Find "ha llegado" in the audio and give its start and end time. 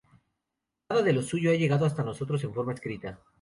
1.51-1.85